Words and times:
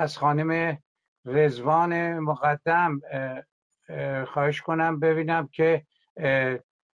از 0.00 0.18
خانم 0.18 0.78
رزوان 1.24 2.18
مقدم 2.18 3.00
خواهش 4.26 4.60
کنم 4.60 5.00
ببینم 5.00 5.48
که 5.48 5.86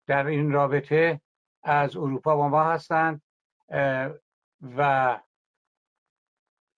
در 0.06 0.26
این 0.26 0.52
رابطه 0.52 1.20
از 1.62 1.96
اروپا 1.96 2.36
با 2.36 2.48
ما 2.48 2.64
هستند. 2.64 3.22
و 4.76 5.20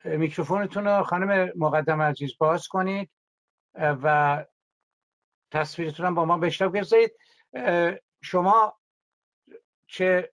میکروفونتون 0.05 0.87
رو 0.87 1.03
خانم 1.03 1.53
مقدم 1.57 2.03
عزیز 2.03 2.39
باز 2.39 2.69
کنید 2.69 3.11
و 3.75 4.47
تصویرتون 5.51 6.07
هم 6.07 6.15
با 6.15 6.25
ما 6.25 6.39
بشنو 6.39 6.71
بگذارید 6.71 7.13
شما 8.23 8.79
چه 9.87 10.33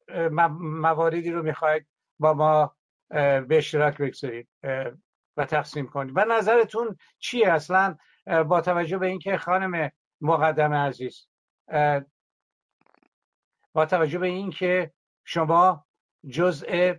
مواردی 0.59 1.31
رو 1.31 1.43
می‌خواید 1.43 1.87
با 2.19 2.33
ما 2.33 2.75
به 3.09 3.57
اشتراک 3.57 3.97
بگذارید. 3.97 4.49
و 5.37 5.45
تقسیم 5.45 5.87
کنید 5.87 6.17
و 6.17 6.25
نظرتون 6.25 6.97
چیه 7.19 7.51
اصلا؟ 7.51 7.97
با 8.47 8.61
توجه 8.61 8.97
به 8.97 9.07
اینکه 9.07 9.37
خانم 9.37 9.91
مقدم 10.21 10.73
عزیز 10.73 11.27
با 13.73 13.85
توجه 13.85 14.19
به 14.19 14.27
اینکه 14.27 14.93
شما 15.25 15.87
جزء 16.29 16.93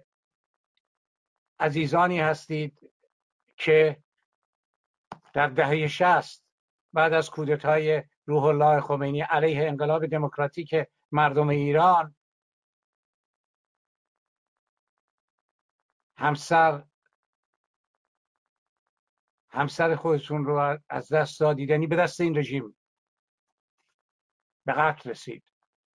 عزیزانی 1.60 2.20
هستید 2.20 2.92
که 3.56 4.02
در 5.32 5.48
دهه 5.48 5.86
شست 5.86 6.46
بعد 6.92 7.12
از 7.12 7.30
کودتای 7.30 8.02
روح 8.26 8.44
الله 8.44 8.80
خمینی 8.80 9.20
علیه 9.20 9.68
انقلاب 9.68 10.06
دموکراتیک 10.06 10.74
مردم 11.12 11.48
ایران 11.48 12.14
همسر 16.16 16.84
همسر 19.52 19.96
خودتون 19.96 20.44
رو 20.44 20.78
از 20.88 21.12
دست 21.12 21.40
دادید. 21.40 21.70
یعنی 21.70 21.86
به 21.86 21.96
دست 21.96 22.20
این 22.20 22.36
رژیم 22.38 22.76
به 24.66 24.72
قتل 24.72 25.10
رسید 25.10 25.44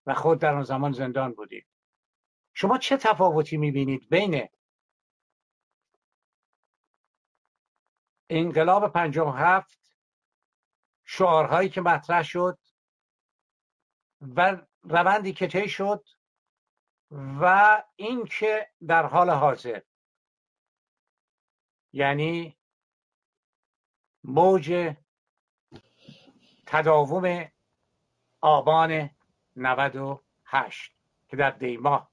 و 0.05 0.13
خود 0.13 0.39
در 0.39 0.53
اون 0.53 0.63
زمان 0.63 0.91
زندان 0.91 1.33
بودید. 1.33 1.67
شما 2.53 2.77
چه 2.77 2.97
تفاوتی 2.97 3.57
می‌بینید 3.57 4.09
بین 4.09 4.47
انقلاب 8.29 8.93
پنجاه 8.93 9.37
هفت 9.37 9.95
شعارهایی 11.05 11.69
که 11.69 11.81
مطرح 11.81 12.23
شد 12.23 12.59
و 14.21 14.61
روندی 14.83 15.33
که 15.33 15.47
طی 15.47 15.69
شد 15.69 16.05
و 17.11 17.83
اینکه 17.95 18.71
در 18.87 19.05
حال 19.05 19.29
حاضر. 19.29 19.81
یعنی 21.93 22.57
موج 24.27 24.93
تداوم 26.65 27.45
آبان 28.41 29.09
98 29.55 30.91
که 31.29 31.37
در 31.37 31.51
دیما 31.51 32.07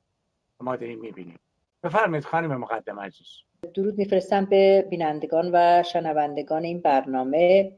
ما 0.60 0.76
داریم 0.76 0.98
می‌بینیم. 0.98 1.38
بفرمایید 1.82 2.24
خانم 2.24 2.56
مقدم 2.56 3.00
عزیز. 3.00 3.26
درود 3.74 3.98
میفرستم 3.98 4.44
به 4.44 4.86
بینندگان 4.90 5.50
و 5.52 5.82
شنوندگان 5.82 6.64
این 6.64 6.80
برنامه. 6.80 7.72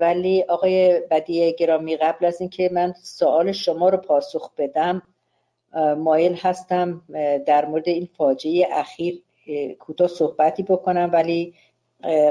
ولی 0.00 0.42
آقای 0.42 1.02
بدی 1.10 1.56
گرامی 1.58 1.96
قبل 1.96 2.24
از 2.24 2.40
اینکه 2.40 2.70
من 2.72 2.92
سوال 2.92 3.52
شما 3.52 3.88
رو 3.88 3.98
پاسخ 3.98 4.54
بدم 4.58 5.02
مایل 5.98 6.34
هستم 6.34 7.02
در 7.46 7.64
مورد 7.64 7.88
این 7.88 8.08
فاجعه 8.16 8.68
اخیر 8.72 9.22
کوتاه 9.78 10.08
صحبتی 10.08 10.62
بکنم 10.62 11.10
ولی 11.12 11.54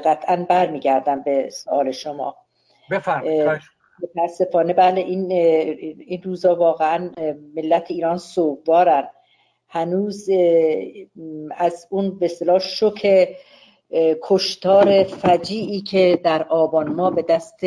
قطعا 0.06 0.46
برمیگردم 0.50 1.22
به 1.22 1.50
سوال 1.50 1.92
شما. 1.92 2.36
بفرمایید. 2.92 3.62
متاسفانه 4.04 4.74
بله 4.74 5.02
این 5.02 5.32
این 6.02 6.24
روزا 6.24 6.56
واقعا 6.56 7.12
ملت 7.56 7.92
ایران 7.92 8.18
سوگوارن. 8.18 9.08
هنوز 9.68 10.30
از 11.58 11.88
اون 11.90 12.20
به 12.20 12.26
اصطلاح 12.26 12.60
شوک 12.60 13.28
کشتار 14.22 15.04
فجیعی 15.04 15.82
که 15.82 16.20
در 16.24 16.44
آبان 16.44 16.94
ما 16.94 17.10
به 17.10 17.22
دست 17.22 17.60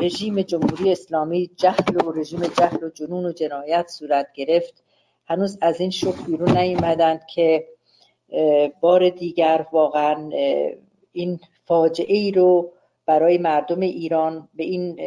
رژیم 0.00 0.42
جمهوری 0.42 0.92
اسلامی 0.92 1.50
جهل 1.56 2.06
و 2.06 2.12
رژیم 2.12 2.40
جهل 2.40 2.84
و 2.84 2.90
جنون 2.90 3.26
و 3.26 3.32
جنایت 3.32 3.88
صورت 3.88 4.26
گرفت 4.34 4.84
هنوز 5.26 5.58
از 5.60 5.80
این 5.80 5.90
شوک 5.90 6.26
بیرون 6.26 6.58
نیومدند 6.58 7.26
که 7.26 7.68
بار 8.80 9.08
دیگر 9.08 9.66
واقعا 9.72 10.30
این 11.12 11.40
فاجعه 11.66 12.16
ای 12.16 12.30
رو 12.30 12.72
برای 13.06 13.38
مردم 13.38 13.80
ایران 13.80 14.48
به 14.54 14.64
این 14.64 15.00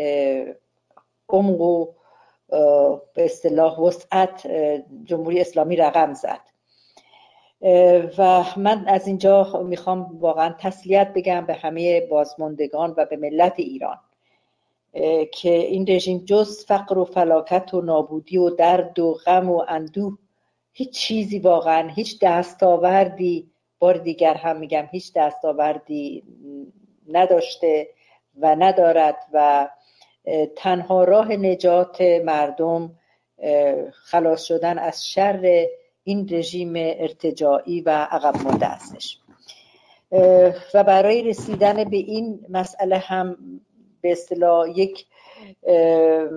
عمق 1.29 1.61
و 1.61 1.87
به 3.13 3.25
اصطلاح 3.25 3.79
وسعت 3.79 4.47
جمهوری 5.03 5.41
اسلامی 5.41 5.75
رقم 5.75 6.13
زد. 6.13 6.51
و 8.17 8.45
من 8.57 8.87
از 8.87 9.07
اینجا 9.07 9.63
می‌خوام 9.65 10.19
واقعا 10.19 10.55
تسلیت 10.59 11.13
بگم 11.13 11.45
به 11.45 11.53
همه 11.53 12.01
بازماندگان 12.01 12.93
و 12.97 13.05
به 13.05 13.17
ملت 13.17 13.53
ایران 13.57 13.97
که 15.31 15.51
این 15.51 15.85
رژیم 15.89 16.17
جز 16.25 16.65
فقر 16.65 16.97
و 16.97 17.05
فلاکت 17.05 17.73
و 17.73 17.81
نابودی 17.81 18.37
و 18.37 18.49
درد 18.49 18.99
و 18.99 19.13
غم 19.13 19.49
و 19.49 19.63
اندوه 19.67 20.17
هیچ 20.73 20.91
چیزی 20.91 21.39
واقعا 21.39 21.89
هیچ 21.89 22.19
دستاوردی 22.21 23.51
بار 23.79 23.97
دیگر 23.97 24.33
هم 24.33 24.57
میگم 24.57 24.87
هیچ 24.91 25.13
دستاوردی 25.15 26.23
نداشته 27.07 27.89
و 28.39 28.55
ندارد 28.55 29.15
و 29.33 29.69
تنها 30.55 31.03
راه 31.03 31.31
نجات 31.31 32.01
مردم 32.01 32.91
خلاص 33.91 34.43
شدن 34.43 34.79
از 34.79 35.07
شر 35.07 35.65
این 36.03 36.27
رژیم 36.31 36.73
ارتجاعی 36.75 37.81
و 37.81 37.89
عقب 37.89 38.43
مانده 38.43 38.65
هستش. 38.65 39.17
و 40.73 40.83
برای 40.83 41.21
رسیدن 41.21 41.83
به 41.83 41.97
این 41.97 42.45
مسئله 42.49 42.97
هم 42.97 43.37
به 44.01 44.11
اصطلاح 44.11 44.69
یک 44.69 45.05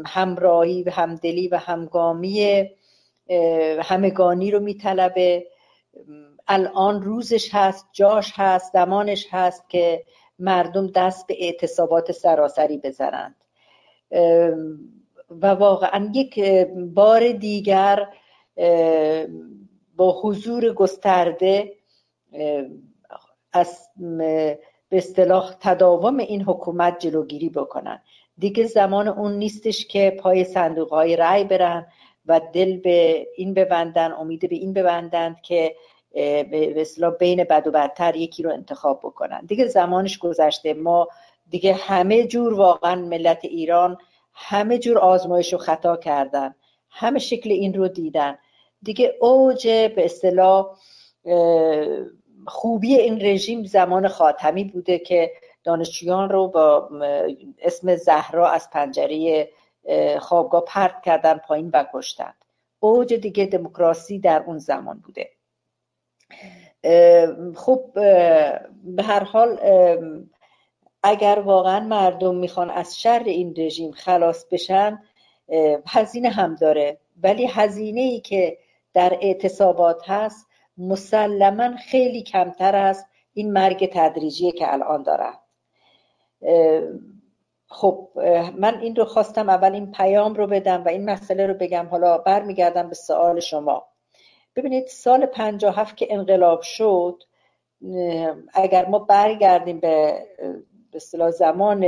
همراهی 0.07 0.83
و 0.83 0.91
همدلی 0.91 1.49
و 1.49 1.57
همگامی 1.57 2.71
همگانی 3.83 4.51
رو 4.51 4.61
میطلبه. 4.61 5.47
الان 6.49 7.03
روزش 7.03 7.55
هست 7.55 7.89
جاش 7.93 8.33
هست 8.37 8.73
زمانش 8.73 9.27
هست 9.31 9.71
که 9.71 10.05
مردم 10.39 10.87
دست 10.87 11.27
به 11.27 11.37
اعتصابات 11.41 12.13
سراسری 12.13 12.79
بزنند. 12.79 13.37
و 15.31 15.47
واقعا 15.47 16.11
یک 16.15 16.41
بار 16.95 17.33
دیگر 17.33 18.09
با 19.97 20.21
حضور 20.23 20.73
گسترده 20.73 21.73
از 23.53 23.89
به 23.99 24.59
اصطلاح 24.93 25.55
تداوم 25.61 26.19
این 26.19 26.43
حکومت 26.43 26.99
جلوگیری 26.99 27.49
بکنن. 27.49 28.03
دیگه 28.39 28.67
زمان 28.67 29.09
اون 29.09 29.33
نیستش 29.33 29.87
که 29.87 30.17
پای 30.21 30.45
صندوق 30.45 30.91
های 30.91 31.17
رأی 31.17 31.45
برن. 31.45 31.87
و 32.27 32.41
دل 32.53 32.77
به 32.77 33.27
این 33.37 33.55
ببندن 33.55 34.13
امید 34.13 34.49
به 34.49 34.57
این 34.57 34.73
ببندند 34.73 35.41
که 35.41 35.77
به 36.13 36.81
اصطلاح 36.81 37.15
بین 37.15 37.45
بد 37.45 37.67
و 37.67 37.71
بدتر 37.71 38.17
یکی 38.17 38.43
رو 38.43 38.53
انتخاب 38.53 39.01
بکنن. 39.05 39.41
دیگه 39.47 39.67
زمانش 39.67 40.19
گذشته. 40.19 40.75
ما 40.75 41.09
دیگه 41.51 41.75
همه 41.75 42.27
جور 42.27 42.55
واقعا 42.55 42.95
ملت 42.95 43.45
ایران 43.45 43.99
همه 44.33 44.79
جور 44.79 44.99
آزمایش 44.99 45.55
و 45.55 45.59
خطا 45.59 45.97
کردن. 45.97 46.55
همه 46.91 47.19
شکل 47.19 47.51
این 47.51 47.75
رو 47.75 47.89
دیدن. 47.89 48.39
دیگه 48.83 49.15
اوج 49.21 49.67
به 49.69 50.05
اصطلاح 50.05 50.77
خوبی 52.47 52.95
این 52.95 53.21
رژیم 53.21 53.65
زمان 53.65 54.09
خاتمی 54.09 54.65
بوده 54.65 54.99
که 54.99 55.33
دانشجویان 55.65 56.29
رو 56.29 56.49
با 56.49 56.89
اسم 57.63 57.97
زهرا 57.97 58.49
از 58.49 58.71
پنجره 58.71 59.49
خوابگاه 60.21 60.65
پرت 60.67 61.03
کردن 61.03 61.35
پایین 61.35 61.71
و 61.73 61.85
کشتند 61.95 62.45
اوج 62.81 63.15
دیگه 63.15 63.47
دموکراسی 63.47 64.19
در 64.19 64.43
اون 64.47 64.59
زمان 64.59 64.99
بوده. 64.99 65.31
خب 67.57 67.91
به 68.85 69.03
هر 69.03 69.25
حال 69.25 69.59
اگر 71.03 71.39
واقعا 71.39 71.81
مردم 71.81 72.35
می‌خوان 72.35 72.71
از 72.71 73.01
شر 73.01 73.23
این 73.27 73.55
رژیم 73.57 73.93
خلاص 73.93 74.45
بشن 74.51 75.03
هزینه 75.87 76.29
هم 76.29 76.55
داره. 76.55 76.99
ولی 77.23 77.47
هزینه 77.47 78.01
ای 78.01 78.21
که 78.21 78.59
در 78.95 79.19
اعتصابات 79.21 80.11
هست 80.11 80.47
مسلما 80.79 81.77
خیلی 81.77 82.23
کمتر 82.23 82.77
است 82.77 83.07
این 83.35 83.53
مرگ 83.53 83.91
تدریجی 83.93 84.53
که 84.53 84.73
الان 84.73 85.03
دارن. 85.03 85.35
خب 87.75 88.09
من 88.59 88.81
این 88.81 88.97
رو 88.97 89.05
خواستم 89.05 89.49
اول 89.49 89.73
این 89.73 89.93
پیام 89.93 90.35
رو 90.35 90.47
بدم 90.47 90.85
و 90.85 90.89
این 90.89 91.05
مسئله 91.11 91.47
رو 91.47 91.55
بگم. 91.55 91.87
حالا 91.87 92.19
برمیگردم 92.19 92.89
به 92.89 92.95
سوال 92.95 93.41
شما. 93.41 93.87
ببینید 94.57 94.87
سال 94.87 95.27
57 95.27 95.97
که 95.97 96.07
انقلاب 96.11 96.63
شد 96.63 97.23
اگر 98.55 98.87
ما 98.87 98.99
برگردیم 98.99 99.81
به 99.81 100.27
به 100.93 101.31
زمان 101.31 101.87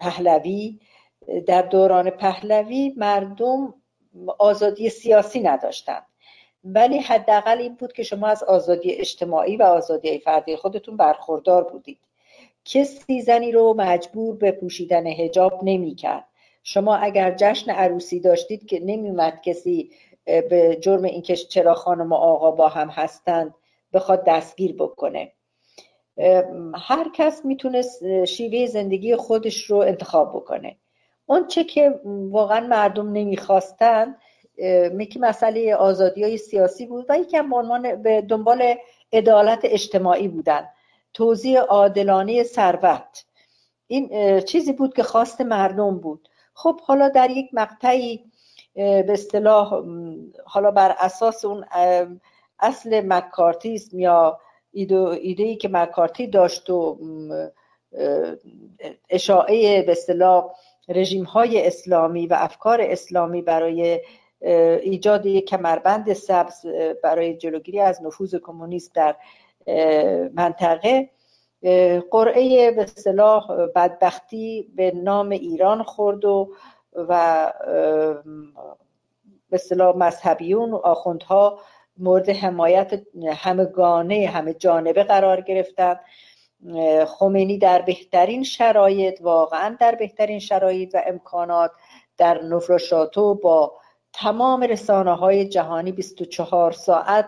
پهلوی 0.00 0.80
در 1.46 1.62
دوران 1.62 2.10
پهلوی 2.10 2.94
مردم 2.96 3.74
آزادی 4.38 4.88
سیاسی 4.88 5.40
نداشتند. 5.40 6.06
ولی 6.64 6.98
حداقل 6.98 7.58
این 7.58 7.74
بود 7.74 7.92
که 7.92 8.02
شما 8.02 8.26
از 8.26 8.42
آزادی 8.42 8.92
اجتماعی 8.92 9.56
و 9.56 9.62
آزادی 9.62 10.18
فردی 10.18 10.56
خودتون 10.56 10.96
برخوردار 10.96 11.64
بودید. 11.64 11.98
کسی 12.70 13.20
زنی 13.20 13.52
رو 13.52 13.74
مجبور 13.78 14.36
به 14.36 14.52
پوشیدن 14.52 15.06
هجاب 15.06 15.60
نمی‌کرد 15.62 16.24
شما 16.62 16.96
اگر 16.96 17.34
جشن 17.36 17.70
عروسی 17.70 18.20
داشتید 18.20 18.66
که 18.66 18.80
نمیومد 18.84 19.40
کسی 19.42 19.90
به 20.24 20.78
جرم 20.80 21.04
اینکه 21.04 21.36
چرا 21.36 21.74
خانم 21.74 22.12
و 22.12 22.14
آقا 22.14 22.50
با 22.50 22.68
هم 22.68 22.88
هستند 22.88 23.54
بخواد 23.92 24.24
دستگیر 24.26 24.72
بکنه. 24.72 25.32
هر 26.74 27.10
کس 27.14 27.44
می‌تونست 27.44 28.24
شیوه 28.24 28.66
زندگی 28.66 29.16
خودش 29.16 29.64
رو 29.64 29.76
انتخاب 29.76 30.30
بکنه. 30.30 30.76
اون 31.26 31.46
چه 31.46 31.64
که 31.64 32.00
واقعا 32.30 32.66
مردم 32.66 33.12
نمی‌خواستن 33.12 34.16
میکی 34.92 35.18
مسئله 35.18 35.74
آزادی 35.74 36.22
های 36.22 36.36
سیاسی 36.36 36.86
بود 36.86 37.06
و 37.08 37.18
یکم 37.18 37.54
عنوان 37.54 38.02
به 38.02 38.20
دنبال 38.20 38.74
عدالت 39.12 39.60
اجتماعی 39.62 40.28
بودن. 40.28 40.68
توزیع 41.14 41.60
عادلانه 41.60 42.42
ثروت. 42.42 43.24
این 43.86 44.40
چیزی 44.40 44.72
بود 44.72 44.94
که 44.94 45.02
خواست 45.02 45.40
مردم 45.40 45.98
بود. 45.98 46.28
خب 46.54 46.80
حالا 46.80 47.08
در 47.08 47.30
یک 47.30 47.50
مقطعی 47.52 48.24
به 48.74 49.06
اصطلاح 49.08 49.84
حالا 50.44 50.70
بر 50.70 50.96
اساس 50.98 51.44
اون 51.44 51.64
اصل 52.60 53.06
مکارتیسم 53.06 53.98
یا 53.98 54.40
ایده 54.72 55.44
ای 55.44 55.56
که 55.56 55.68
مکارتی 55.68 56.26
داشت 56.26 56.70
و 56.70 56.98
اشاعه 59.10 59.82
به 59.82 59.92
اصطلاح 59.92 60.52
رژیم 60.88 61.24
های 61.24 61.66
اسلامی 61.66 62.26
و 62.26 62.34
افکار 62.38 62.80
اسلامی 62.80 63.42
برای 63.42 64.00
ایجاد 64.82 65.26
یک 65.26 65.44
کمربند 65.44 66.12
سبز 66.12 66.66
برای 67.02 67.36
جلوگیری 67.36 67.80
از 67.80 68.02
نفوذ 68.02 68.34
کمونیست 68.34 68.94
در 68.94 69.16
منطقه 70.34 71.10
قرعه 72.10 72.70
به 72.70 72.86
صلاح 72.86 73.66
بدبختی 73.74 74.72
به 74.76 74.92
نام 74.94 75.30
ایران 75.30 75.82
خورد 75.82 76.24
و 76.24 76.52
و 76.94 77.52
به 79.50 79.58
صلاح 79.58 79.96
مذهبیون 79.96 80.70
و 80.70 80.76
آخوندها 80.76 81.58
مورد 81.96 82.28
حمایت 82.28 83.02
همگانه 83.32 84.26
همه 84.26 84.54
جانبه 84.54 85.04
قرار 85.04 85.40
گرفتند 85.40 86.00
خمینی 87.06 87.58
در 87.58 87.82
بهترین 87.82 88.42
شرایط 88.42 89.20
واقعا 89.20 89.76
در 89.80 89.94
بهترین 89.94 90.38
شرایط 90.38 90.94
و 90.94 91.02
امکانات 91.06 91.70
در 92.16 92.42
نفرشاتو 92.42 93.34
با 93.34 93.72
تمام 94.12 94.62
رسانه 94.62 95.14
های 95.14 95.48
جهانی 95.48 95.92
24 95.92 96.72
ساعت 96.72 97.26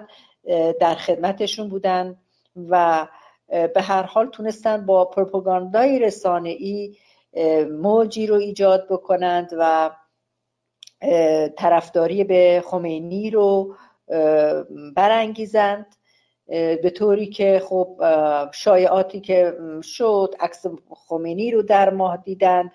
در 0.81 0.95
خدمتشون 0.95 1.69
بودن. 1.69 2.17
و 2.57 3.07
به 3.49 3.83
هر 3.83 4.03
حال 4.03 4.27
تونستن 4.27 4.87
با 4.87 5.05
پروپاگاندای 5.05 5.99
رسانه 5.99 6.49
ای 6.49 6.97
موجی 7.71 8.27
رو 8.27 8.35
ایجاد 8.35 8.87
بکنند 8.91 9.51
و 9.59 9.91
طرفداری 11.57 12.25
به 12.25 12.63
خمینی 12.67 13.31
رو 13.31 13.77
برانگیزند. 14.97 15.97
به 16.83 16.93
طوری 16.95 17.27
که 17.27 17.63
خب 17.69 18.01
شایعاتی 18.55 19.21
که 19.21 19.57
شد 19.83 20.35
عکس 20.41 20.67
خمینی 20.91 21.51
رو 21.51 21.63
در 21.63 21.91
ماه 21.91 22.17
دیدن 22.17 22.71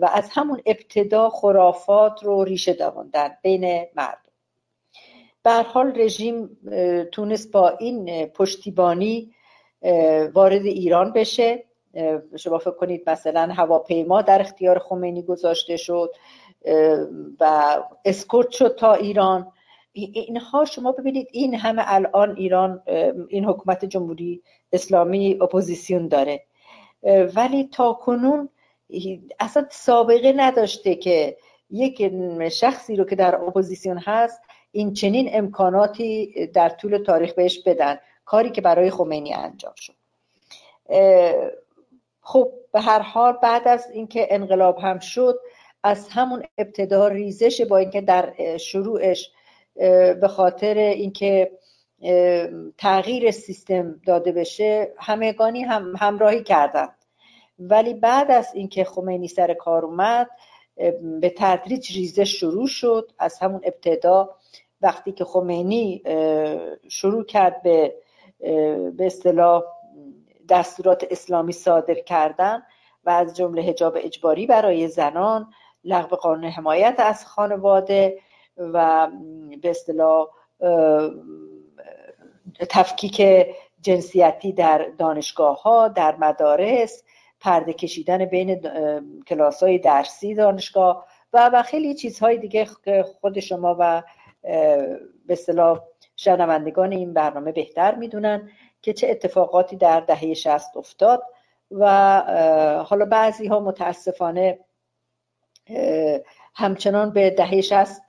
و 0.00 0.10
از 0.12 0.28
همون 0.30 0.60
ابتدا 0.66 1.30
خرافات 1.30 2.22
رو 2.22 2.44
ریشه 2.44 2.72
دواندن 2.72 3.36
بین 3.42 3.86
مردم. 3.96 4.21
به 5.44 5.52
حال 5.52 6.00
رژیم 6.00 6.58
تونست 7.12 7.52
با 7.52 7.68
این 7.68 8.26
پشتیبانی 8.26 9.34
وارد 10.34 10.66
ایران 10.66 11.12
بشه. 11.12 11.64
شما 12.38 12.58
فکر 12.58 12.70
کنید 12.70 13.10
مثلا 13.10 13.48
هواپیما 13.52 14.22
در 14.22 14.40
اختیار 14.40 14.78
خمینی 14.78 15.22
گذاشته 15.22 15.76
شد 15.76 16.14
و 17.40 17.76
اسکورت 18.04 18.50
شد 18.50 18.76
تا 18.78 18.94
ایران. 18.94 19.52
اینها 19.92 20.64
شما 20.64 20.92
ببینید 20.92 21.28
این 21.32 21.54
همه 21.54 21.82
الان 21.86 22.36
ایران 22.36 22.82
این 23.28 23.44
حکومت 23.44 23.84
جمهوری 23.84 24.42
اسلامی 24.72 25.38
اپوزیسیون 25.40 26.08
داره. 26.08 26.42
ولی 27.36 27.68
تا 27.72 27.92
کنون 27.92 28.48
اصلا 29.40 29.66
سابقه 29.70 30.32
نداشته 30.36 30.94
که 30.94 31.36
یک 31.70 32.12
شخصی 32.52 32.96
رو 32.96 33.04
که 33.04 33.16
در 33.16 33.34
اپوزیسیون 33.34 33.98
هست 33.98 34.40
این 34.72 34.92
چنین 34.92 35.30
امکاناتی 35.32 36.46
در 36.46 36.68
طول 36.68 36.98
تاریخ 36.98 37.32
بهش 37.32 37.58
بدن 37.58 37.98
کاری 38.24 38.50
که 38.50 38.60
برای 38.60 38.90
خمینی 38.90 39.34
انجام 39.34 39.74
شد. 39.76 39.94
خب 42.20 42.52
به 42.72 42.80
هر 42.80 42.98
حال 42.98 43.32
بعد 43.42 43.68
از 43.68 43.90
اینکه 43.90 44.26
انقلاب 44.30 44.78
هم 44.78 44.98
شد 44.98 45.40
از 45.82 46.08
همون 46.08 46.44
ابتدا 46.58 47.08
ریزش 47.08 47.60
با 47.60 47.78
اینکه 47.78 48.00
در 48.00 48.56
شروعش 48.56 49.30
به 50.20 50.28
خاطر 50.28 50.74
اینکه 50.78 51.52
تغییر 52.78 53.30
سیستم 53.30 54.00
داده 54.06 54.32
بشه 54.32 54.94
همگانی 54.98 55.62
هم 55.62 55.94
همراهی 55.96 56.42
کردن. 56.42 56.88
ولی 57.58 57.94
بعد 57.94 58.30
از 58.30 58.54
اینکه 58.54 58.84
خمینی 58.84 59.28
سر 59.28 59.54
کار 59.54 59.84
اومد 59.84 60.30
به 61.20 61.34
تدریج 61.38 61.96
ریزش 61.96 62.40
شروع 62.40 62.66
شد. 62.66 63.12
از 63.18 63.38
همون 63.38 63.60
ابتدا 63.64 64.30
وقتی 64.82 65.12
که 65.12 65.24
خمینی 65.24 66.02
شروع 66.88 67.24
کرد 67.24 67.62
به 67.62 67.94
به 68.96 69.06
اصطلاح 69.06 69.62
دستورات 70.48 71.06
اسلامی 71.10 71.52
صادر 71.52 71.94
کردن 71.94 72.62
و 73.04 73.10
از 73.10 73.36
جمله 73.36 73.62
حجاب 73.62 73.96
اجباری 73.96 74.46
برای 74.46 74.88
زنان 74.88 75.52
لغو 75.84 76.16
قانون 76.16 76.44
حمایت 76.44 76.94
از 76.98 77.26
خانواده 77.26 78.18
و 78.56 79.08
به 79.62 79.70
اصطلاح 79.70 80.26
تفکیک 82.70 83.46
جنسیتی 83.80 84.52
در 84.52 84.86
دانشگاه 84.98 85.62
ها 85.62 85.88
در 85.88 86.16
مدارس 86.16 87.02
پرده 87.40 87.72
کشیدن 87.72 88.24
بین 88.24 88.60
کلاس 89.26 89.62
های 89.62 89.78
درسی 89.78 90.34
دانشگاه 90.34 91.06
و 91.32 91.50
و 91.52 91.62
خیلی 91.62 91.94
چیزهای 91.94 92.38
دیگه 92.38 92.64
خود 93.20 93.40
شما 93.40 93.76
و 93.78 94.02
به 94.42 95.00
اصطلاح 95.28 95.80
شنوندگان 96.16 96.92
این 96.92 97.12
برنامه 97.12 97.52
بهتر 97.52 97.94
می‌دونن 97.94 98.50
که 98.82 98.92
چه 98.92 99.08
اتفاقاتی 99.10 99.76
در 99.76 100.00
دهه 100.00 100.34
شست 100.34 100.76
افتاد 100.76 101.22
و 101.70 101.86
حالا 102.86 103.04
بعضی 103.04 103.46
ها 103.46 103.60
متاسفانه 103.60 104.58
همچنان 106.54 107.10
به 107.12 107.30
دهه 107.30 107.60
شست 107.60 108.02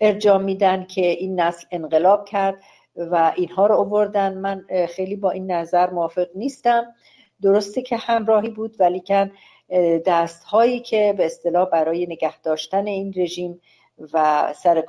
ارجام 0.00 0.42
میدن 0.42 0.84
که 0.84 1.06
این 1.06 1.40
نسل 1.40 1.66
انقلاب 1.70 2.24
کرد 2.24 2.62
و 2.96 3.32
اینها 3.36 3.66
رو 3.66 3.74
آوردن. 3.74 4.34
من 4.38 4.66
خیلی 4.88 5.16
با 5.16 5.30
این 5.30 5.50
نظر 5.50 5.90
موافق 5.90 6.26
نیستم. 6.34 6.94
درسته 7.42 7.82
که 7.82 7.96
همراهی 7.96 8.50
بود 8.50 8.76
ولی 8.80 9.00
کن 9.00 9.30
دست 10.06 10.44
هایی 10.44 10.80
که 10.80 11.14
به 11.16 11.26
اصطلاح 11.26 11.68
برای 11.70 12.06
نگه 12.06 12.40
داشتن 12.40 12.86
این 12.86 13.14
رژیم 13.16 13.60
و 14.12 14.52
سر 14.56 14.80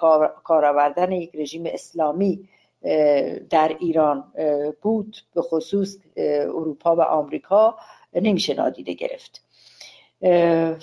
کار 0.44 0.66
آوردن 0.66 1.12
یک 1.12 1.32
رژیم 1.34 1.64
اسلامی 1.66 2.50
در 3.50 3.76
ایران 3.80 4.34
بود. 4.82 5.18
به 5.36 5.42
خصوص 5.42 5.98
اروپا 6.18 6.96
و 6.96 7.02
آمریکا 7.02 7.78
نمیشه 8.14 8.54
نادیده 8.54 8.94
گرفت 8.94 9.42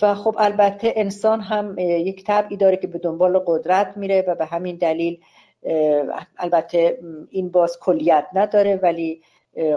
و 0.03 0.15
خب 0.15 0.37
البته 0.39 0.93
انسان 0.97 1.41
هم 1.41 1.79
یک 1.79 2.25
طبعی 2.25 2.57
داره 2.57 2.77
که 2.77 2.87
به 2.87 2.99
دنبال 2.99 3.39
قدرت 3.47 3.97
میره 3.97 4.25
و 4.29 4.35
به 4.35 4.45
همین 4.45 4.77
دلیل 4.77 5.21
البته 6.39 6.99
این 7.31 7.51
باز 7.51 7.79
کلیت 7.81 8.27
نداره 8.33 8.81
ولی 8.83 9.23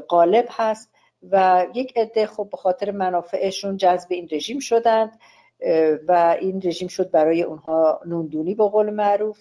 غالب 0.09 0.45
هست. 0.49 0.95
و 1.31 1.65
یک 1.73 1.97
عده 1.97 2.27
خب 2.27 2.47
به 2.51 2.57
خاطر 2.57 2.91
منافعشون 2.91 3.77
جذب 3.77 4.07
این 4.09 4.27
رژیم 4.31 4.59
شدند. 4.59 5.19
و 6.07 6.37
این 6.39 6.61
رژیم 6.63 6.87
شد 6.87 7.11
برای 7.11 7.43
اونها 7.43 8.01
نوندونی 8.05 8.55
به 8.55 8.69
قول 8.69 8.89
معروف. 8.89 9.39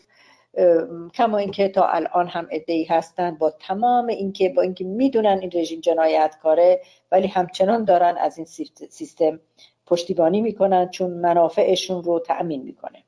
کما 1.14 1.38
اینکه 1.38 1.68
تا 1.68 1.86
الان 1.86 2.26
هم 2.26 2.48
ای 2.66 2.84
هستند 2.84 3.38
با 3.38 3.50
تمام 3.50 4.06
اینکه 4.06 4.48
با 4.48 4.62
اینکه 4.62 4.84
می‌دونن 4.84 5.38
این 5.40 5.50
رژیم 5.54 5.80
جنایتکاره 5.80 6.80
ولی 7.12 7.26
همچنان 7.26 7.84
دارن 7.84 8.16
از 8.16 8.38
این 8.38 8.46
سیستم 8.90 9.40
پشتیبانی 9.86 10.40
می‌کنن 10.40 10.88
چون 10.88 11.10
منافعشون 11.10 12.04
رو 12.04 12.18
تأمین 12.18 12.62
می‌کنه. 12.62 13.02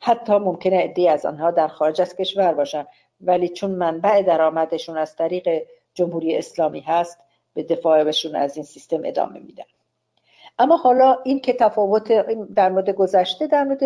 حتی 0.00 0.32
ممکنه 0.32 0.92
ای 0.96 1.08
از 1.08 1.26
آنها 1.26 1.50
در 1.50 1.68
خارج 1.68 2.00
از 2.00 2.16
کشور 2.16 2.54
باشن 2.54 2.86
ولی 3.20 3.48
چون 3.48 3.70
منبع 3.70 4.22
درآمدشون 4.22 4.98
از 4.98 5.16
طریق 5.16 5.62
جمهوری 5.94 6.36
اسلامی 6.36 6.80
هست 6.80 7.18
به 7.54 7.62
دفاعشون 7.62 8.36
از 8.36 8.56
این 8.56 8.64
سیستم 8.64 9.00
ادامه 9.04 9.40
میدن. 9.40 9.64
اما 10.58 10.76
حالا 10.76 11.18
این 11.24 11.40
که 11.40 11.52
تفاوت 11.52 12.12
در 12.54 12.68
مورد 12.68 12.90
گذشته 12.90 13.46
در 13.46 13.64
مورد 13.64 13.80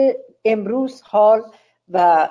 امروز 0.44 1.02
حال 1.02 1.42
و 1.88 2.28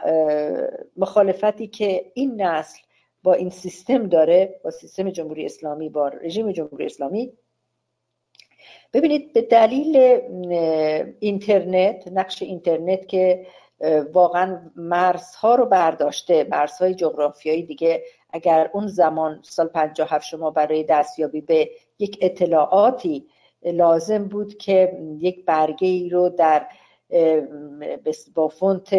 مخالفتی 0.98 1.67
که 1.67 2.12
این 2.13 2.41
نسل 2.41 2.79
با 3.24 3.34
این 3.34 3.50
سیستم 3.50 4.08
داره 4.08 4.60
با 4.63 4.72
سیستم 4.72 5.10
جمهوری 5.10 5.46
اسلامی 5.46 5.89
با 5.89 6.08
رژیم 6.08 6.51
جمهوری 6.51 6.86
اسلامی 6.86 7.34
ببینید 8.93 9.34
به 9.34 9.41
دلیل 9.41 9.98
اینترنت 11.19 12.08
نقش 12.08 12.41
اینترنت 12.41 13.08
که 13.08 13.46
واقعا 14.13 14.72
مرزها 14.75 15.55
رو 15.55 15.65
برداشته 15.65 16.48
مرزهای 16.51 16.93
جغرافیایی 16.93 17.63
دیگه 17.63 18.03
اگر 18.29 18.69
اون 18.74 18.88
زمان 18.88 19.39
سال 19.43 19.67
57 19.67 20.25
شما 20.25 20.51
برای 20.51 20.84
دستیابی 20.84 21.41
به 21.41 21.69
یک 22.00 22.17
اطلاعاتی 22.22 23.27
لازم 23.63 24.24
بود 24.24 24.58
که 24.58 24.98
یک 25.20 25.46
برگه 25.46 25.88
ای 25.88 26.10
رو 26.10 26.30
در 26.30 26.66
با 28.36 28.48
فونت 28.48 28.94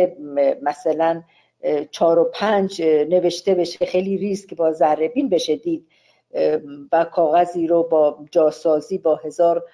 مثلا 0.63 1.23
چار 1.91 2.19
و 2.19 2.25
پنج 2.35 2.83
نوشته 2.83 3.55
بشه 3.55 3.87
خیلی 3.87 4.17
ریسک 4.17 4.55
با 4.55 4.73
ذره 4.73 5.09
بین 5.09 5.29
بشه 5.29 5.57
دید 5.57 5.87
و 6.93 7.05
کاغذی 7.05 7.67
رو 7.67 7.83
با 7.83 8.25
جاسازی 8.31 8.99
با 8.99 9.17
هزار 9.17 9.65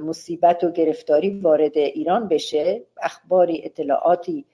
مصیبت 0.00 0.64
و 0.64 0.70
گرفتاری 0.70 1.40
وارد 1.40 1.78
ایران 1.78 2.28
بشه. 2.28 2.82
اخباری 3.02 3.62
اطلاعاتی 3.64 4.44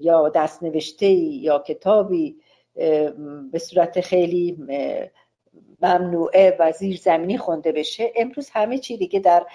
یا 0.00 0.28
دستنوشته 0.28 1.06
یا 1.06 1.58
کتابی 1.58 2.36
به 3.52 3.58
صورت 3.58 4.00
خیلی 4.00 4.56
ممنوعه 5.82 6.56
و 6.58 6.72
زیر 6.72 6.96
زمینی 6.96 7.38
خونده 7.38 7.72
بشه 7.72 8.12
امروز 8.16 8.50
همه 8.50 8.78
چی 8.78 8.96
دیگه 8.96 9.20
در 9.20 9.46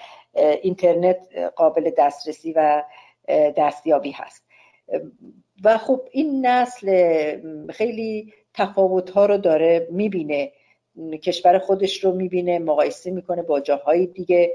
اینترنت 0.62 1.18
قابل 1.56 1.90
دسترسی 1.98 2.52
و 2.52 2.82
دستیابی 3.28 4.10
هست. 4.10 4.44
و 5.64 5.78
خب 5.78 6.00
این 6.10 6.46
نسل 6.46 7.70
خیلی 7.70 8.32
تفاوت 8.54 9.10
ها 9.10 9.26
رو 9.26 9.38
داره 9.38 9.88
می‌بینه 9.90 10.52
کشور 11.22 11.58
خودش 11.58 12.04
رو 12.04 12.12
می‌بینه 12.12 12.58
مقایسه 12.58 13.10
می‌کنه 13.10 13.42
با 13.42 13.60
جاهای 13.60 14.06
دیگه 14.06 14.54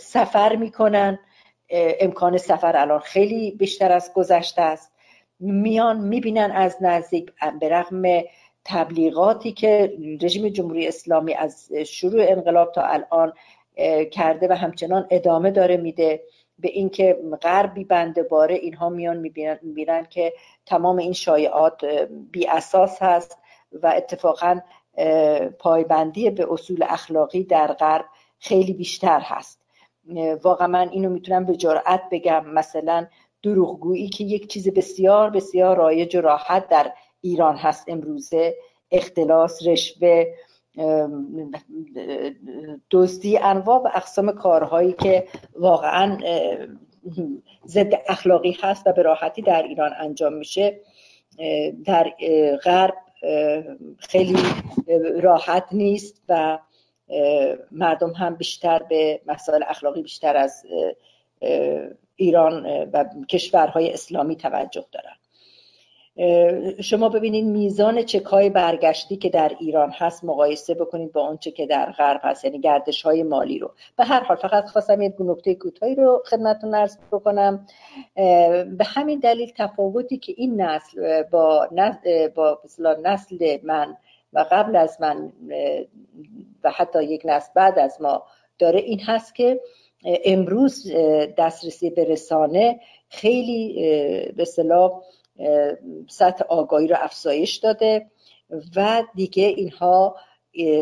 سفر 0.00 0.56
می‌کنن. 0.56 1.18
امکان 2.00 2.36
سفر 2.36 2.76
الان 2.76 2.98
خیلی 2.98 3.50
بیشتر 3.50 3.92
از 3.92 4.12
گذشته 4.14 4.62
است. 4.62 4.92
میان 5.40 6.00
می‌بینن 6.00 6.50
از 6.54 6.76
نزدیک 6.80 7.32
به 7.60 7.68
رغم 7.68 8.02
تبلیغاتی 8.68 9.52
که 9.52 9.92
رژیم 10.22 10.48
جمهوری 10.48 10.88
اسلامی 10.88 11.34
از 11.34 11.72
شروع 11.72 12.22
انقلاب 12.28 12.72
تا 12.72 12.82
الان 12.82 13.32
کرده 14.10 14.48
و 14.48 14.52
همچنان 14.52 15.06
ادامه 15.10 15.50
داره 15.50 15.76
میده 15.76 16.22
به 16.58 16.68
اینکه 16.68 17.18
غربی 17.42 17.84
بنده 17.84 18.22
باره 18.22 18.54
اینها 18.54 18.88
میان 18.88 19.16
می‌بینن 19.62 20.06
که 20.10 20.32
تمام 20.66 20.96
این 20.96 21.12
شایعات 21.12 21.84
بی 22.30 22.46
اساس 22.46 23.02
هست 23.02 23.38
و 23.72 23.92
اتفاقا 23.96 24.60
پایبندی 25.58 26.30
به 26.30 26.52
اصول 26.52 26.84
اخلاقی 26.88 27.44
در 27.44 27.72
غرب 27.72 28.04
خیلی 28.38 28.72
بیشتر 28.72 29.20
هست. 29.20 29.60
واقعا 30.42 30.66
من 30.66 30.88
اینو 30.88 31.10
می‌تونم 31.10 31.44
به 31.44 31.56
جرأت 31.56 32.02
بگم. 32.10 32.46
مثلا 32.46 33.06
دروغگویی 33.42 34.08
که 34.08 34.24
یک 34.24 34.46
چیز 34.46 34.68
بسیار 34.68 35.30
بسیار 35.30 35.76
رایج 35.76 36.16
و 36.16 36.20
راحت 36.20 36.68
در 36.68 36.92
ایران 37.20 37.56
هست 37.56 37.84
امروزه 37.88 38.54
اختلاس 38.90 39.66
رشوه 39.66 40.24
دزدی 42.90 43.38
انواع 43.38 43.78
و 43.78 43.88
اقسام 43.94 44.32
کارهایی 44.32 44.92
که 44.92 45.28
واقعا 45.56 46.18
ضد 47.66 47.92
اخلاقی 48.08 48.56
هست 48.62 48.86
و 48.86 48.92
به 48.92 49.02
راحتی 49.02 49.42
در 49.42 49.62
ایران 49.62 49.90
انجام 49.98 50.32
میشه. 50.32 50.80
در 51.84 52.12
غرب 52.64 52.94
خیلی 53.98 54.36
راحت 55.20 55.64
نیست 55.72 56.22
و 56.28 56.58
مردم 57.70 58.10
هم 58.10 58.34
بیشتر 58.34 58.82
به 58.82 59.20
مسائل 59.26 59.62
اخلاقی 59.68 60.02
بیشتر 60.02 60.36
از 60.36 60.64
ایران 62.16 62.66
و 62.92 63.04
کشورهای 63.28 63.92
اسلامی 63.92 64.36
توجه 64.36 64.84
دارن. 64.92 65.16
شما 66.80 67.08
ببینید 67.08 67.44
میزان 67.44 68.02
چک 68.02 68.24
های 68.24 68.50
برگشتی 68.50 69.16
که 69.16 69.28
در 69.28 69.52
ایران 69.60 69.90
هست 69.90 70.24
مقایسه 70.24 70.74
بکنید 70.74 71.12
با 71.12 71.28
اونچه 71.28 71.50
که 71.50 71.66
در 71.66 71.92
غرب 71.92 72.20
هست 72.24 72.44
یعنی 72.44 72.60
گردش 72.60 73.02
های 73.02 73.22
مالی 73.22 73.58
رو. 73.58 73.70
به 73.96 74.04
هر 74.04 74.20
حال 74.20 74.36
فقط 74.36 74.68
خواستم 74.68 75.02
یک 75.02 75.14
نکته 75.20 75.54
کوتاهی 75.54 75.94
رو 75.94 76.22
خدمتتون 76.26 76.74
عرض 76.74 76.96
بکنم. 77.12 77.66
به 78.78 78.84
همین 78.84 79.18
دلیل 79.18 79.52
تفاوتی 79.56 80.18
که 80.18 80.34
این 80.36 80.60
نسل 80.60 81.22
با 81.22 81.68
نسل, 81.72 82.28
با 82.28 82.60
نسل 83.02 83.58
من 83.62 83.96
و 84.32 84.44
قبل 84.50 84.76
از 84.76 84.96
من 85.00 85.32
و 86.64 86.70
حتی 86.70 87.04
یک 87.04 87.22
نسل 87.24 87.50
بعد 87.54 87.78
از 87.78 87.96
ما 88.00 88.22
داره 88.58 88.80
این 88.80 89.00
هست 89.00 89.34
که 89.34 89.60
امروز 90.24 90.92
دسترسی 91.38 91.90
به 91.90 92.04
رسانه 92.04 92.80
خیلی 93.08 93.74
به 94.36 94.44
سطح 96.08 96.44
آگاهی 96.48 96.88
رو 96.88 96.96
افزایش 96.98 97.56
داده 97.56 98.06
و 98.76 99.02
دیگه 99.14 99.44
اینها 99.44 100.16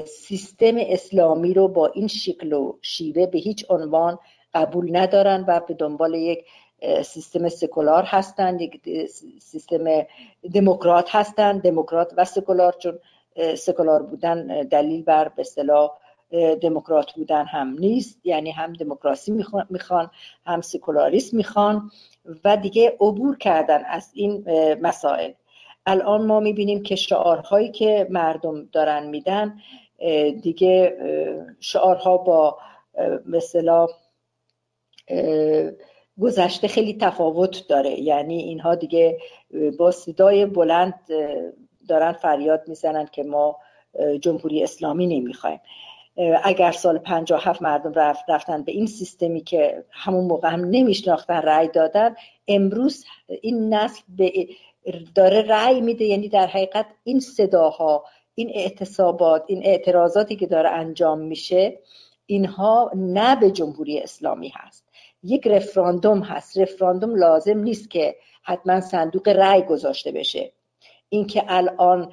سیستم 0.07 0.75
اسلامی 0.77 1.55
رو 1.55 1.69
با 1.69 1.87
این 1.87 2.07
شکل 2.07 2.53
و 2.53 2.79
شیوه 2.83 3.27
به 3.27 3.39
هیچ 3.39 3.67
عنوان 3.71 4.19
قبول 4.55 4.97
ندارن 4.97 5.45
و 5.49 5.61
به 5.61 5.75
دنبال 5.75 6.15
یک 6.15 6.45
سیستم 7.05 7.49
سکولار 7.49 8.03
هستند 8.03 8.61
یک 8.61 8.81
سیستم 9.41 10.07
دموکرات 10.55 11.15
هستند 11.15 11.63
دموکرات 11.63 12.15
و 12.17 12.25
سکولار 12.25 12.73
چون 12.79 12.99
سکولار 13.57 14.03
بودن 14.03 14.47
دلیل 14.47 15.03
بر 15.03 15.29
به 15.29 15.41
اصطلاح 15.41 15.91
دموکرات 16.63 17.13
بودن 17.13 17.45
هم 17.45 17.77
نیست 17.79 18.21
یعنی 18.25 18.51
هم 18.51 18.73
دموکراسی 18.73 19.33
می‌خوان 19.71 20.11
هم 20.47 20.61
سکولاریسم 20.61 21.37
می‌خوان 21.37 21.91
و 22.45 22.57
دیگه 22.57 22.97
عبور 23.01 23.39
کردن 23.39 23.85
از 23.85 24.11
این 24.15 24.45
مسائل. 24.83 25.33
الان 25.87 26.27
ما 26.27 26.41
می‌بینیم 26.41 26.83
که 26.83 26.97
شعارهایی 26.97 27.71
که 27.71 28.07
مردم 28.11 28.65
دارن 28.73 29.07
میدن 29.07 29.59
دیگه 30.43 30.97
شعارها 31.61 32.17
با 32.17 32.59
مثلا 33.27 33.87
گذشته 36.21 36.69
خیلی 36.69 36.99
تفاوت 37.01 37.69
داره. 37.69 38.01
یعنی 38.01 38.43
اینها 38.43 38.75
دیگه 38.75 39.19
با 39.79 39.91
صدای 39.91 40.47
بلند 40.47 40.95
دارن 41.89 42.13
فریاد 42.13 42.63
می‌زنن 42.69 43.07
که 43.13 43.23
ما 43.23 43.57
جمهوری 44.21 44.63
اسلامی 44.63 45.07
نمی‌خوایم. 45.07 45.61
اگر 46.45 46.73
سال 46.73 46.99
57 46.99 47.63
مردم 47.63 47.93
رفت 47.93 48.25
رفتن 48.29 48.63
به 48.63 48.73
این 48.73 48.87
سیستمی 48.87 49.41
که 49.41 49.85
همون 49.91 50.25
موقع 50.25 50.49
هم 50.49 50.65
نمیشناختن 50.65 51.43
رأی 51.43 51.69
دادن 51.69 52.15
امروز 52.49 53.05
این 53.43 53.75
نسل 53.75 54.03
به 54.09 54.49
داره 55.15 55.43
رأی 55.43 55.81
میده. 55.81 56.05
یعنی 56.05 56.29
در 56.29 56.47
حقیقت 56.47 56.87
این 57.05 57.21
صداها 57.21 58.05
این 58.35 58.51
اعتصابات 58.55 59.45
این 59.47 59.63
اعتراضاتی 59.65 60.37
که 60.37 60.47
داره 60.47 60.71
انجام 60.71 61.19
میشه 61.19 61.79
اینها 62.27 62.91
نه 62.95 63.37
به 63.37 63.51
جمهوری 63.51 64.01
اسلامی 64.01 64.53
هست. 64.55 64.85
یک 65.23 65.47
رفراندوم 65.47 66.21
هست. 66.23 66.59
رفراندوم 66.59 67.15
لازم 67.15 67.59
نیست 67.59 67.91
که 67.91 68.17
حتما 68.43 68.81
صندوق 68.81 69.29
رأی 69.29 69.63
گذاشته 69.63 70.13
بشه. 70.13 70.53
اینکه 71.09 71.45
الان 71.49 72.13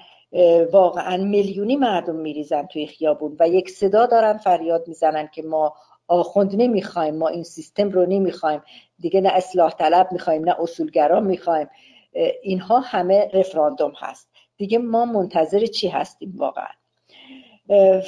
واقعا 0.71 1.17
میلیونی 1.17 1.75
مردم 1.75 2.15
میریزن 2.15 2.65
توی 2.65 2.87
خیابون 2.87 3.35
و 3.39 3.47
یک 3.47 3.69
صدا 3.69 4.05
دارن 4.05 4.37
فریاد 4.37 4.87
می‌زنن 4.87 5.27
که 5.27 5.41
ما 5.41 5.73
آخوند 6.07 6.55
نمی‌خوایم 6.55 7.15
ما 7.15 7.27
این 7.27 7.43
سیستم 7.43 7.89
رو 7.89 8.05
نمی‌خوایم. 8.05 8.61
دیگه 8.99 9.21
نه 9.21 9.29
اصلاح 9.29 9.71
طلب 9.71 10.09
می‌خوایم 10.11 10.43
نه 10.43 10.55
اصولگرا 10.59 11.19
می‌خوایم. 11.19 11.69
اینها 12.41 12.79
همه 12.79 13.29
رفراندوم 13.33 13.93
هست. 13.97 14.29
دیگه 14.57 14.77
ما 14.77 15.05
منتظر 15.05 15.65
چی 15.65 15.87
هستیم 15.87 16.33
واقعا؟ 16.37 16.67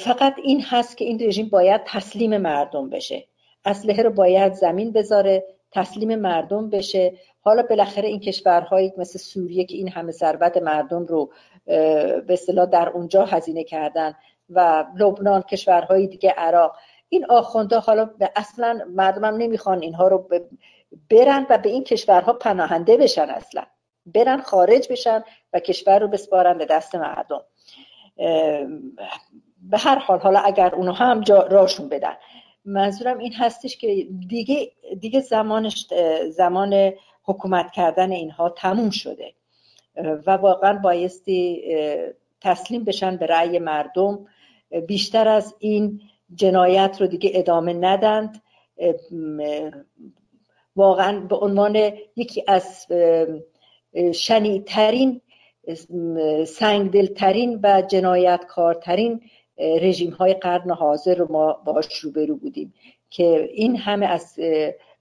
فقط 0.04 0.34
این 0.44 0.62
هست 0.62 0.96
که 0.96 1.04
این 1.04 1.22
رژیم 1.22 1.48
باید 1.48 1.80
تسلیم 1.86 2.36
مردم 2.36 2.90
بشه. 2.90 3.24
اسلحه 3.64 4.02
رو 4.02 4.10
باید 4.10 4.52
زمین 4.52 4.92
بذاره 4.92 5.44
تسلیم 5.72 6.14
مردم 6.14 6.70
بشه. 6.70 7.14
حالا 7.40 7.62
بالاخره 7.62 8.08
این 8.08 8.20
کشورهایی 8.20 8.92
مثل 8.96 9.18
سوریه 9.18 9.64
که 9.64 9.76
این 9.76 9.88
همه 9.88 10.12
ثروت 10.12 10.56
مردم 10.56 11.06
رو 11.06 11.30
به 11.66 12.26
اصطلاح 12.28 12.66
در 12.66 12.88
اونجا 12.88 13.24
هزینه 13.24 13.64
کردن 13.64 14.14
و 14.50 14.84
لبنان 14.96 15.42
کشورهای 15.42 16.06
دیگه 16.06 16.30
عراق. 16.30 16.76
این 17.08 17.26
آخونده 17.28 17.78
حالا 17.78 18.10
اصلا 18.36 18.80
مردمم 18.94 19.36
نمی‌خوان 19.36 19.82
اینها 19.82 20.08
رو 20.08 20.28
برن 21.10 21.46
و 21.50 21.58
به 21.58 21.68
این 21.68 21.84
کشورها 21.84 22.32
پناهنده 22.32 22.96
بشن 22.96 23.30
اصلا. 23.30 23.62
برن 24.06 24.40
خارج 24.40 24.92
بشن 24.92 25.24
و 25.52 25.60
کشور 25.60 25.98
رو 25.98 26.08
بسپارن 26.08 26.58
به 26.58 26.64
دست 26.64 26.94
مردم. 26.94 27.42
به 29.62 29.78
هر 29.78 29.98
حال 29.98 30.18
حالا 30.18 30.38
اگر 30.38 30.74
اونو 30.74 30.92
هم 30.92 31.20
جا 31.20 31.42
راشون 31.42 31.88
بدن. 31.88 32.16
منظورم 32.64 33.18
این 33.18 33.32
هستش 33.32 33.76
که 33.76 34.06
دیگه 34.28 34.72
دیگه 35.00 35.20
زمانش 35.20 35.86
زمان 36.30 36.92
حکومت 37.24 37.70
کردن 37.70 38.12
اینها 38.12 38.48
تموم 38.48 38.90
شده. 38.90 39.34
و 39.96 40.30
واقعا 40.30 40.78
بایستی 40.78 41.62
تسلیم 42.40 42.84
بشن 42.84 43.16
به 43.16 43.26
رأی 43.26 43.58
مردم. 43.58 44.26
بیشتر 44.86 45.28
از 45.28 45.54
این 45.58 46.00
جنایت 46.34 46.96
رو 47.00 47.06
دیگه 47.06 47.30
ادامه 47.34 47.72
ندند. 47.72 48.42
واقعا 50.76 51.20
به 51.20 51.36
عنوان 51.36 51.92
یکی 52.16 52.44
از 52.46 52.86
شنیدترین 54.14 55.20
سنگدلترین 56.46 57.60
و 57.62 57.82
جنایتکارترین 57.82 59.20
رژیم 59.58 60.10
های 60.10 60.34
قرن 60.34 60.70
حاضر 60.70 61.14
رو 61.14 61.32
ما 61.32 61.52
باش 61.52 61.94
روبرو 61.94 62.36
بودیم 62.36 62.74
که 63.10 63.48
این 63.52 63.76
همه 63.76 64.06
از 64.06 64.38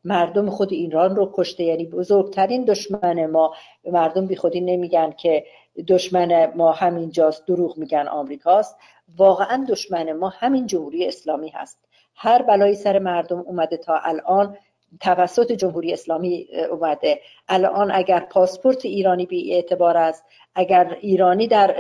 مردم 0.05 0.49
خود 0.49 0.73
ایران 0.73 1.15
رو 1.15 1.31
کشته. 1.33 1.63
یعنی 1.63 1.85
بزرگترین 1.85 2.63
دشمن 2.63 3.25
ما 3.25 3.53
مردم 3.85 4.27
بی 4.27 4.35
خودی 4.35 4.61
نمیگن 4.61 5.11
که 5.11 5.45
دشمن 5.87 6.53
ما 6.55 6.71
همینجاست 6.71 7.47
دروغ 7.47 7.77
میگن 7.77 8.07
آمریکاست. 8.07 8.77
واقعا 9.17 9.65
دشمن 9.69 10.11
ما 10.11 10.29
همین 10.29 10.67
جمهوری 10.67 11.07
اسلامی 11.07 11.49
هست. 11.49 11.79
هر 12.15 12.41
بلایی 12.41 12.75
سر 12.75 12.99
مردم 12.99 13.39
اومده 13.39 13.77
تا 13.77 13.99
الان 14.03 14.57
توسط 15.01 15.51
جمهوری 15.51 15.93
اسلامی 15.93 16.47
اومده. 16.71 17.19
الان 17.47 17.91
اگر 17.93 18.19
پاسپورت 18.19 18.85
ایرانی 18.85 19.25
بی 19.25 19.53
اعتبار 19.53 19.97
است 19.97 20.23
اگر 20.55 20.97
ایرانی 21.01 21.47
در 21.47 21.75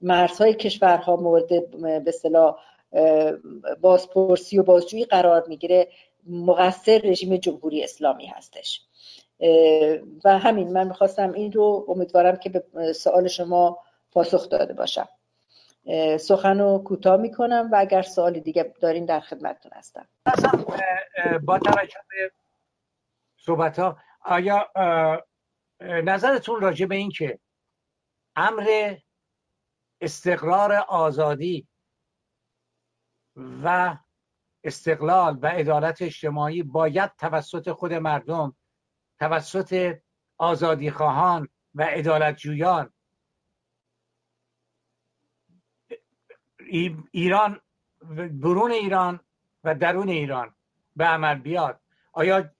مرزهای 0.00 0.54
کشورها 0.54 1.16
مورد 1.16 1.70
به 2.04 2.10
صلاح 2.10 2.56
بازپرسی 3.80 4.58
و 4.58 4.62
بازجویی 4.62 5.04
قرار 5.04 5.44
می‌گیره 5.48 5.88
مقصر 6.26 7.00
رژیم 7.04 7.36
جمهوری 7.36 7.84
اسلامی 7.84 8.26
هستش. 8.26 8.86
و 10.24 10.38
همین 10.38 10.72
من 10.72 10.88
می‌خواستم 10.88 11.32
این 11.32 11.52
رو 11.52 11.86
امیدوارم 11.88 12.36
که 12.36 12.50
به 12.50 12.92
سوال 12.92 13.28
شما 13.28 13.78
پاسخ 14.12 14.48
داده 14.48 14.74
باشم. 14.74 15.08
سخن 16.20 16.58
رو 16.58 16.82
کوتاه 16.86 17.16
می‌کنم 17.16 17.68
و 17.72 17.76
اگر 17.78 18.02
سوال 18.02 18.40
دیگه 18.40 18.74
دارین 18.80 19.04
در 19.04 19.20
خدمتتون 19.20 19.72
هستم. 19.74 20.08
با 21.44 21.58
توجه 21.58 22.00
به 22.10 22.32
صحبت 23.36 23.78
ها 23.78 23.98
آیا 24.24 24.72
نظرتون 25.80 26.60
راجع 26.60 26.86
به 26.86 26.94
این 26.94 27.10
که 27.10 27.38
امر 28.36 28.96
استقرار 30.00 30.72
آزادی 30.88 31.66
و 33.64 33.96
استقلال 34.64 35.38
و 35.42 35.46
عدالت 35.46 36.02
اجتماعی 36.02 36.62
باید 36.62 37.10
توسط 37.18 37.70
خود 37.70 37.92
مردم 37.92 38.56
توسط 39.18 39.98
آزادی 40.38 40.90
خواهان 40.90 41.48
و 41.74 41.82
عدالت 41.82 42.36
جویان. 42.36 42.92
ایران 47.12 47.60
برون 48.30 48.70
ایران 48.70 49.20
و 49.64 49.74
درون 49.74 50.08
ایران 50.08 50.54
به 50.96 51.04
عمل 51.04 51.34
بیاد. 51.34 51.80
آیا 52.12 52.50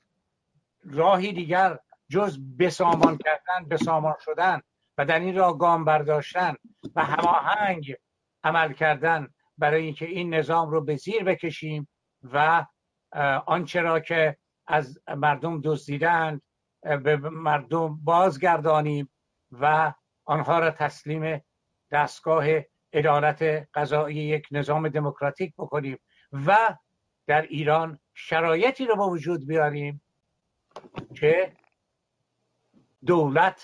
راهی 0.85 1.33
دیگر 1.33 1.79
جز 2.09 2.39
بسامان 2.59 3.19
کردن 3.19 3.69
بسامان 3.71 4.15
شدن 4.25 4.61
و 4.99 5.05
در 5.05 5.21
این 5.21 5.37
راه 5.37 5.59
گام 5.59 5.85
برداشتن 5.85 6.55
و 6.95 7.05
هماهنگ 7.05 7.97
عمل 8.45 8.73
کردن 8.73 9.35
برای 9.61 9.85
اینکه 9.85 10.07
این 10.07 10.35
نظام 10.35 10.71
رو 10.71 10.81
به 10.81 10.97
زیر 10.97 11.25
بکشیم 11.25 11.89
و 12.33 12.67
آنچه 13.47 13.81
را 13.81 14.01
که 14.01 14.37
از 14.67 14.99
مردم 15.17 15.61
دزدیدند 15.65 16.43
به 16.83 17.17
مردم 17.17 18.01
بازگردانیم 18.05 19.11
و 19.53 19.93
آنها 20.25 20.59
را 20.59 20.71
تسلیم 20.71 21.43
دستگاه 21.91 22.47
عدالت 22.93 23.69
قضایی 23.75 24.17
یک 24.17 24.49
نظام 24.51 24.89
دموکراتیک 24.89 25.55
بکنیم 25.59 25.99
و 26.33 26.77
در 27.27 27.43
ایران 27.43 27.99
شرایطی 28.15 28.87
رو 28.87 28.97
با 28.97 29.09
وجود 29.09 29.47
بیاریم 29.47 30.03
که 31.15 31.53
دولت 33.07 33.63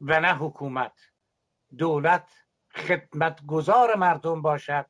و 0.00 0.20
نه 0.20 0.34
حکومت. 0.34 0.92
دولت 1.78 2.32
خدمتگزار 2.74 3.94
مردم 3.94 4.42
باشد. 4.42 4.86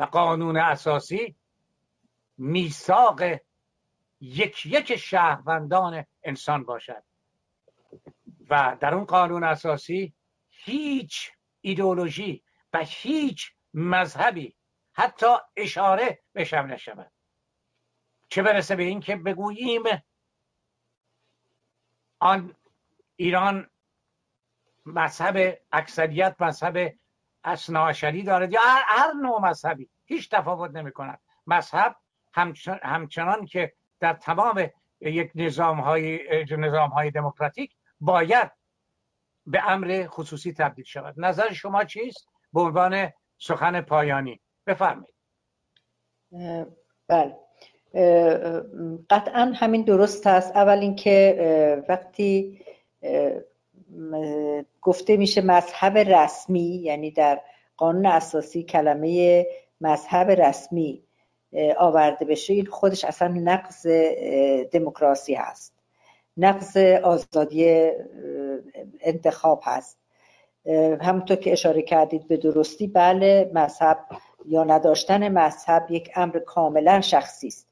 و 0.00 0.04
قانون 0.04 0.56
اساسی 0.56 1.36
میثاق 2.38 3.22
یک 4.20 4.66
یک 4.66 4.96
شهروندان 4.96 6.06
انسان 6.22 6.64
باشد. 6.64 7.02
و 8.50 8.76
در 8.80 8.94
اون 8.94 9.04
قانون 9.04 9.44
اساسی 9.44 10.14
هیچ 10.50 11.32
ایدئولوژی 11.60 12.44
و 12.72 12.84
هیچ 12.84 13.52
مذهبی 13.74 14.56
حتی 14.92 15.26
اشاره 15.56 16.20
بشم 16.34 16.66
نشود. 16.70 17.12
چه 18.28 18.42
برسه 18.42 18.76
به 18.76 18.82
این 18.82 19.00
که 19.00 19.16
بگوییم 19.16 19.82
آن 22.18 22.54
ایران 23.16 23.70
مذهب 24.86 25.58
اکثریت 25.72 26.36
مذهب 26.40 26.99
اسناشری 27.44 28.22
دارد 28.22 28.52
یا 28.52 28.60
هر, 28.62 29.12
نوع 29.12 29.40
مذهبی. 29.40 29.90
هیچ 30.04 30.30
تفاوت 30.30 30.70
نمی 30.70 30.92
کند 30.92 31.20
مذهب 31.46 31.96
همچنان 32.82 33.46
که 33.46 33.72
در 34.00 34.12
تمام 34.12 34.70
یک 35.00 35.30
نظام 35.34 35.80
های, 35.80 36.20
نظام 36.50 36.90
های 36.90 37.10
دموکراتیک 37.10 37.76
باید 38.00 38.50
به 39.46 39.70
امر 39.70 40.06
خصوصی 40.06 40.52
تبدیل 40.52 40.84
شود. 40.84 41.14
نظر 41.16 41.52
شما 41.52 41.84
چیست؟ 41.84 42.28
به 42.52 42.60
عنوان 42.60 43.12
سخن 43.38 43.80
پایانی. 43.80 44.40
بفرمایید. 44.66 45.14
بله. 47.08 47.36
قطعا 49.10 49.52
همین 49.56 49.82
درست 49.84 50.26
است. 50.26 50.56
اول 50.56 50.78
اینکه 50.78 51.84
وقتی 51.88 52.60
گفته 54.82 55.16
میشه 55.16 55.40
مذهب 55.40 55.98
رسمی 55.98 56.60
یعنی 56.60 57.10
در 57.10 57.40
قانون 57.76 58.06
اساسی 58.06 58.62
کلمه 58.62 59.46
مذهب 59.80 60.30
رسمی 60.30 61.02
آورده 61.78 62.24
بشه. 62.24 62.52
این 62.54 62.66
خودش 62.66 63.04
اصلا 63.04 63.28
نقض 63.28 63.86
دموکراسی 64.72 65.34
هست. 65.34 65.74
نقض 66.36 66.76
آزادی 67.02 67.90
انتخاب 69.00 69.60
هست. 69.64 69.98
همونطور 71.00 71.36
که 71.36 71.52
اشاره 71.52 71.82
کردید 71.82 72.28
به 72.28 72.36
درستی 72.36 72.86
بله 72.86 73.50
مذهب 73.54 73.98
یا 74.46 74.64
نداشتن 74.64 75.28
مذهب 75.28 75.86
یک 75.90 76.10
امر 76.14 76.38
کاملا 76.38 77.00
شخصی 77.00 77.46
است. 77.46 77.68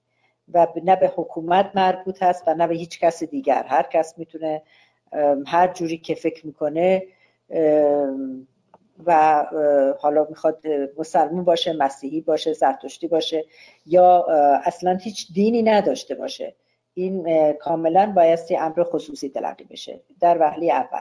و 0.53 0.67
نه 0.85 0.97
به 0.97 1.13
حکومت 1.17 1.71
مربوط 1.75 2.23
هست 2.23 2.45
و 2.47 2.55
نه 2.55 2.67
به 2.67 2.75
هیچ 2.75 3.01
کس 3.01 3.23
دیگر. 3.25 3.63
هر 3.63 3.83
کس 3.83 4.19
می‌تونه 4.19 4.63
هر 5.47 5.73
جوری 5.73 5.99
که 5.99 6.15
فکر 6.15 6.47
می‌کنه 6.47 7.03
و 9.07 9.45
حالا 9.99 10.27
می‌خواد 10.29 10.63
مسلمون 10.99 11.45
باشه 11.45 11.73
مسیحی 11.73 12.21
باشه 12.21 12.53
زرتشتی 12.53 13.09
باشه 13.09 13.45
یا 13.87 14.27
اصلا 14.65 14.97
هیچ 14.97 15.33
دینی 15.33 15.63
نداشته 15.63 16.15
باشه 16.15 16.55
این 16.95 17.53
کاملا 17.53 18.13
بایستی 18.17 18.57
امر 18.57 18.85
خصوصی 18.85 19.29
تلقی 19.29 19.65
بشه 19.65 20.01
در 20.21 20.39
وحلی 20.39 20.71
اول. 20.71 21.01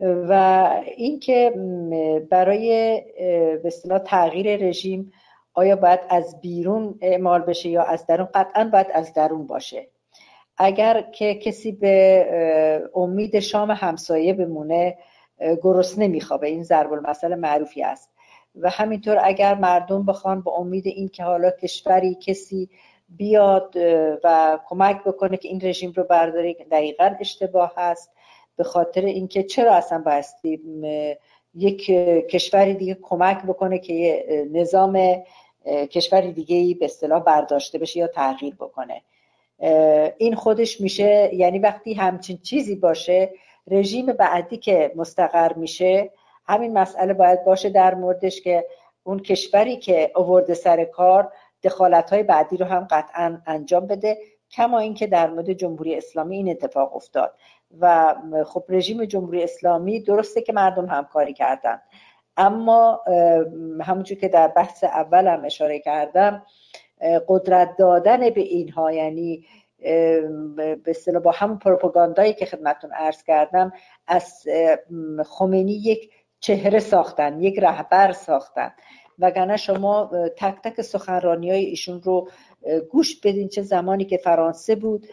و 0.00 0.32
اینکه 0.96 1.50
برای 2.30 3.02
به 3.62 3.70
تغییر 4.06 4.56
رژیم 4.56 5.12
آیا 5.54 5.76
باید 5.76 6.00
از 6.08 6.40
بیرون 6.40 6.98
اعمال 7.00 7.40
بشه 7.40 7.68
یا 7.68 7.82
از 7.82 8.06
درون؟ 8.06 8.28
قطعا 8.34 8.64
باید 8.72 8.86
از 8.94 9.14
درون 9.14 9.46
باشه. 9.46 9.88
اگر 10.58 11.00
که 11.00 11.34
کسی 11.34 11.72
به 11.72 12.90
امید 12.94 13.38
شام 13.38 13.70
همسایه 13.70 14.32
بمونه 14.32 14.98
گرست 15.62 15.98
نمیخوابه. 15.98 16.48
این 16.48 16.62
ضرب 16.62 16.92
المثل 16.92 17.34
معروفی 17.34 17.82
است. 17.82 18.10
و 18.54 18.70
همینطور 18.70 19.18
اگر 19.22 19.54
مردم 19.54 20.06
بخوان 20.06 20.42
به 20.42 20.50
امید 20.50 20.86
این 20.86 21.08
که 21.08 21.24
حالا 21.24 21.50
کشوری 21.50 22.14
کسی 22.14 22.70
بیاد 23.08 23.76
و 24.24 24.58
کمک 24.66 25.04
بکنه 25.04 25.36
که 25.36 25.48
این 25.48 25.60
رژیم 25.62 25.92
رو 25.96 26.04
برداره 26.04 26.56
دقیقا 26.70 27.14
اشتباه 27.20 27.72
هست 27.76 28.10
به 28.56 28.64
خاطر 28.64 29.00
اینکه 29.00 29.42
چرا 29.42 29.74
اصلا 29.74 30.02
بایستی 30.06 30.60
یک 31.54 31.86
کشوری 32.30 32.74
دیگه 32.74 32.98
کمک 33.02 33.42
بکنه 33.42 33.78
که 33.78 34.24
نظام 34.52 35.22
کشوری 35.66 36.32
دیگه 36.32 36.78
به 36.78 36.84
اصطلاح 36.84 37.22
برداشته 37.22 37.78
بشه 37.78 38.00
یا 38.00 38.06
تغییر 38.06 38.54
بکنه. 38.54 39.02
این 40.18 40.34
خودش 40.34 40.80
میشه 40.80 41.30
یعنی 41.34 41.58
وقتی 41.58 41.94
همچین 41.94 42.38
چیزی 42.38 42.76
باشه 42.76 43.30
رژیم 43.70 44.06
بعدی 44.06 44.56
که 44.56 44.92
مستقر 44.96 45.52
میشه 45.52 46.10
همین 46.46 46.78
مسئله 46.78 47.14
باید 47.14 47.44
باشه 47.44 47.70
در 47.70 47.94
موردش 47.94 48.40
که 48.40 48.64
اون 49.02 49.18
کشوری 49.18 49.76
که 49.76 50.10
آورده 50.14 50.54
سر 50.54 50.84
کار 50.84 51.32
دخالت 51.62 52.12
های 52.12 52.22
بعدی 52.22 52.56
رو 52.56 52.66
هم 52.66 52.86
قطعا 52.90 53.42
انجام 53.46 53.86
بده 53.86 54.18
کما 54.50 54.78
اینکه 54.78 55.06
در 55.06 55.30
مورد 55.30 55.52
جمهوری 55.52 55.96
اسلامی 55.96 56.36
این 56.36 56.50
اتفاق 56.50 56.96
افتاد. 56.96 57.34
و 57.80 58.14
خب 58.46 58.64
رژیم 58.68 59.04
جمهوری 59.04 59.42
اسلامی 59.42 60.00
درسته 60.00 60.42
که 60.42 60.52
مردم 60.52 60.86
همکاری 60.86 61.32
کردن. 61.32 61.80
اما 62.36 63.00
همونجور 63.80 64.18
که 64.18 64.28
در 64.28 64.48
بحث 64.48 64.84
اولم 64.84 65.44
اشاره 65.44 65.78
کردم 65.78 66.42
قدرت 67.28 67.76
دادن 67.76 68.30
به 68.30 68.40
اینها 68.40 68.92
یعنی 68.92 69.44
به 70.84 71.20
با 71.24 71.30
همون 71.30 71.58
پروپاگاندایی 71.58 72.34
که 72.34 72.46
خدمتون 72.46 72.92
عرض 72.92 73.22
کردم 73.22 73.72
از 74.06 74.44
خمینی 75.24 75.72
یک 75.72 76.10
چهره 76.40 76.78
ساختن 76.78 77.40
یک 77.40 77.58
رهبر 77.58 78.12
ساختن. 78.12 78.72
وگرنه 79.18 79.56
شما 79.56 80.10
تک 80.36 80.54
تک 80.64 80.82
سخنرانی 80.82 81.50
های 81.50 81.64
ایشون 81.64 82.02
رو 82.02 82.28
گوش 82.90 83.20
بدین 83.20 83.48
چه 83.48 83.62
زمانی 83.62 84.04
که 84.04 84.16
فرانسه 84.16 84.74
بود 84.74 85.06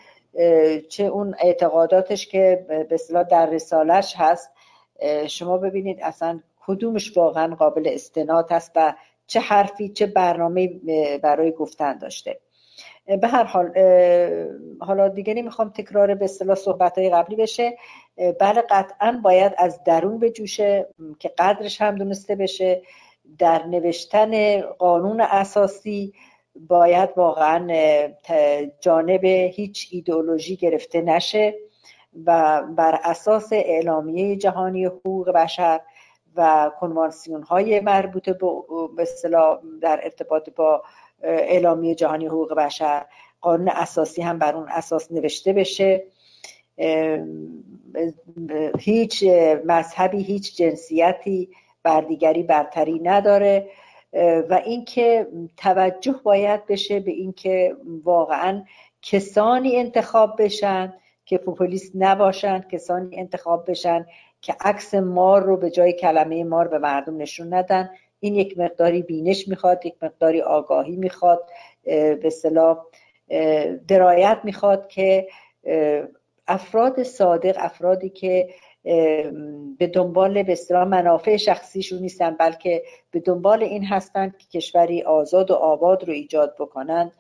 چه 0.90 1.04
اون 1.04 1.36
اعتقاداتش 1.40 2.28
که 2.28 2.66
به 2.70 2.88
اصطلاح 2.92 3.24
در 3.24 3.50
رسالش 3.50 4.14
هست. 4.18 4.52
شما 5.28 5.58
ببینید 5.58 6.00
اصلا 6.02 6.40
کدومش 6.68 7.18
واقعا 7.18 7.56
قابل 7.56 7.90
استناد 7.92 8.52
هست 8.52 8.72
و 8.76 8.94
چه 9.28 9.40
حرفی 9.40 9.90
چه 9.90 10.06
برنامه 10.06 10.68
برای 11.24 11.52
گفتن 11.52 11.98
داشته. 11.98 12.40
به 13.22 13.28
هر 13.28 13.44
حال 13.44 13.72
حالا 14.80 15.08
دیگه 15.08 15.34
نمی‌خوام 15.34 15.70
تکرار 15.70 16.16
به 16.16 16.26
اصطلاح 16.26 16.56
صحبت 16.56 16.98
های 16.98 17.10
قبلی 17.10 17.36
بشه. 17.36 17.78
بله 18.40 18.62
قطعا 18.70 19.20
باید 19.24 19.52
از 19.58 19.84
درون 19.84 20.20
بجوشه 20.20 20.88
که 21.20 21.32
قدرش 21.38 21.82
هم 21.82 21.96
دونسته 21.96 22.36
بشه. 22.36 22.82
در 23.38 23.66
نوشتن 23.66 24.62
قانون 24.62 25.22
اساسی 25.22 26.14
باید 26.56 27.10
واقعا 27.16 27.68
جانب 28.80 29.26
هیچ 29.26 29.88
ایدئولوژی 29.92 30.56
گرفته 30.56 31.02
نشه 31.02 31.54
و 32.26 32.62
بر 32.78 33.00
اساس 33.04 33.50
اعلامیه 33.54 34.36
جهانی 34.36 34.86
حقوق 34.86 35.30
بشر 35.30 35.82
و 36.36 36.72
کنوانسیون 36.80 37.44
های 37.44 37.80
مربوط 37.80 38.30
به 38.30 39.02
اصطلاح 39.02 39.60
در 39.82 40.00
ارتباط 40.04 40.50
با 40.50 40.84
اعلامیه 41.24 41.96
جهانی 41.96 42.28
حقوق 42.28 42.54
بشر 42.54 43.06
قانون 43.42 43.70
اساسی 43.70 44.22
هم 44.22 44.40
بر 44.40 44.56
اون 44.56 44.68
اساس 44.70 45.12
نوشته 45.12 45.54
بشه. 45.54 46.04
هیچ 48.80 49.24
مذهبی 49.66 50.24
هیچ 50.24 50.58
جنسیتی 50.58 51.50
بر 51.84 52.02
دیگری 52.02 52.44
برتری 52.44 53.00
نداره. 53.00 53.70
و 54.50 54.62
اینکه 54.66 55.28
توجه 55.58 56.16
باید 56.24 56.66
بشه 56.66 57.00
به 57.00 57.12
اینکه 57.12 57.76
واقعا 58.04 58.64
کسانی 59.02 59.76
انتخاب 59.76 60.44
بشن 60.44 60.94
که 61.26 61.38
پوپولیست 61.38 61.92
نباشن 61.96 62.60
کسانی 62.60 63.20
انتخاب 63.20 63.72
بشن 63.72 64.06
که 64.46 64.56
عکس 64.60 64.94
مار 64.94 65.44
رو 65.44 65.58
به 65.58 65.70
جای 65.70 65.94
کلمه 65.94 66.44
مار 66.44 66.68
به 66.68 66.78
مردم 66.78 67.18
نشون 67.18 67.54
ندن. 67.54 67.90
این 68.20 68.36
یک 68.36 68.58
مقداری 68.58 69.02
بینش 69.02 69.48
می‌خواد 69.48 69.86
یک 69.86 69.96
مقداری 70.02 70.42
آگاهی 70.42 70.96
می‌خواد 70.96 71.50
به 72.22 72.30
صلاح 72.30 72.78
درایت 73.88 74.40
می‌خواد 74.44 74.88
که 74.88 75.28
افراد 76.48 77.04
صادق 77.04 77.56
افرادی 77.60 78.10
که 78.10 78.50
به 79.78 79.88
دنبال 79.94 80.44
به 80.44 80.52
اصطلاح 80.52 80.88
منافع 80.88 81.38
شخصیشون 81.38 82.00
نیستن 82.00 82.36
بلکه 82.40 82.84
به 83.12 83.20
دنبال 83.20 83.64
این 83.64 83.86
هستند 83.86 84.38
که 84.38 84.60
کشوری 84.60 85.04
آزاد 85.04 85.52
و 85.52 85.54
آباد 85.54 86.04
رو 86.04 86.14
ایجاد 86.14 86.56
بکنند 86.60 87.12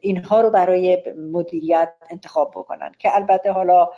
اینها 0.00 0.40
رو 0.40 0.50
برای 0.50 1.02
مدیریت 1.32 1.92
انتخاب 2.10 2.50
بکنن. 2.50 2.92
که 2.98 3.16
البته 3.16 3.52
حالا 3.52 3.90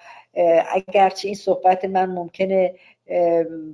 اگرچه 0.72 1.28
این 1.28 1.34
صحبت 1.34 1.84
من 1.84 2.06
ممکنه 2.06 2.74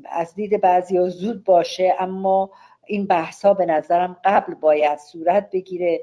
از 0.04 0.34
دید 0.34 0.60
بعضی 0.60 0.96
ها 0.96 1.08
زود 1.08 1.44
باشه 1.44 1.94
اما 1.98 2.50
این 2.86 3.06
بحث 3.06 3.44
ها 3.44 3.54
به 3.54 3.66
نظرم 3.66 4.16
قبل 4.24 4.54
باید 4.54 4.98
صورت 4.98 5.50
بگیره 5.50 6.00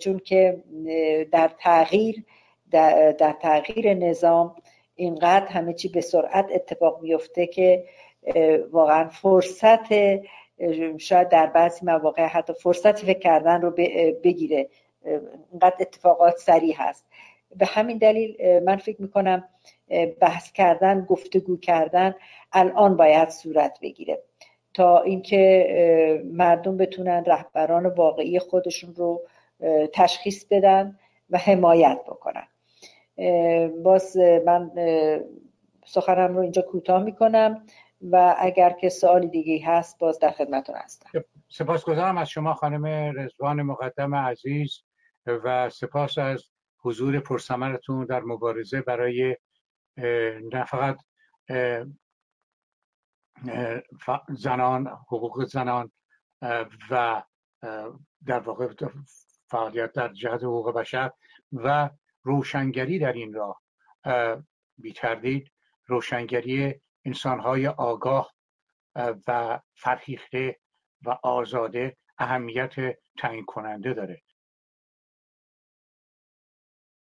چون 0.00 0.18
که 0.18 0.62
در 1.32 1.50
تغییر 1.58 2.24
در, 2.70 3.12
در 3.12 3.32
تغییر 3.32 3.94
نظام 3.94 4.54
اینقدر 4.94 5.46
همه 5.46 5.74
چی 5.74 5.88
به 5.88 6.00
سرعت 6.00 6.46
اتفاق 6.54 7.02
میفته 7.02 7.46
که 7.46 7.84
واقعا 8.70 9.08
فرصت 9.08 9.92
شاید 10.98 11.28
در 11.28 11.46
بعضی 11.46 11.86
مواقع 11.86 12.26
حتی 12.26 12.52
فرصت 12.52 12.98
فکر 12.98 13.18
کردن 13.18 13.60
رو 13.60 13.70
بگیره. 14.24 14.68
اینقدر 15.50 15.76
اتفاقات 15.80 16.36
سریع 16.36 16.74
هست. 16.76 17.06
به 17.56 17.66
همین 17.66 17.98
دلیل 17.98 18.60
من 18.64 18.76
فکر 18.76 19.02
می‌کنم 19.02 19.48
بحث 20.20 20.52
کردن 20.52 21.04
گفتگو 21.08 21.56
کردن 21.56 22.14
الان 22.52 22.96
باید 22.96 23.28
صورت 23.28 23.78
بگیره. 23.82 24.22
تا 24.74 25.00
اینکه 25.00 26.22
مردم 26.24 26.76
بتونن 26.76 27.24
رهبران 27.24 27.86
واقعی 27.86 28.38
خودشون 28.38 28.94
رو 28.94 29.22
تشخیص 29.92 30.44
بدن 30.44 30.98
و 31.30 31.38
حمایت 31.38 31.98
بکنن. 32.06 32.46
باز 33.82 34.16
من 34.16 34.70
سخنم 35.86 36.34
رو 36.36 36.40
اینجا 36.40 36.62
کوتاه 36.62 37.02
می‌کنم. 37.02 37.64
و 38.02 38.36
اگر 38.38 38.70
که 38.70 38.88
سوالی 38.88 39.28
دیگه 39.28 39.66
هست 39.66 39.98
باز 39.98 40.18
در 40.18 40.30
خدمتون 40.30 40.74
هستم. 40.76 41.10
سپاسگزارم 41.48 42.18
از 42.18 42.28
شما 42.28 42.54
خانم 42.54 42.86
رزوان 43.18 43.62
مقدم 43.62 44.14
عزیز 44.14 44.82
و 45.26 45.70
سپاس 45.70 46.18
از 46.18 46.44
حضور 46.82 47.20
پرسمرتون 47.20 48.04
در 48.06 48.20
مبارزه 48.20 48.80
برای 48.80 49.36
نه 50.52 50.64
فقط 50.64 50.98
زنان 54.28 54.86
حقوق 54.86 55.44
زنان 55.44 55.92
و 56.90 57.22
در 58.26 58.38
واقع 58.38 58.68
فعالیت 59.46 59.92
در 59.92 60.08
جهت 60.12 60.42
حقوق 60.42 60.74
بشر 60.74 61.10
و 61.52 61.90
روشنگری 62.22 62.98
در 62.98 63.12
این 63.12 63.34
راه. 63.34 63.62
بیتردید 64.78 65.52
روشنگری 65.86 66.80
انسانهای 67.04 67.66
آگاه 67.66 68.32
و 69.28 69.60
فرهیخته 69.74 70.58
و 71.02 71.18
آزاده 71.22 71.96
اهمیت 72.18 72.74
تعیین 73.18 73.44
کننده 73.44 73.94
داره. 73.94 74.22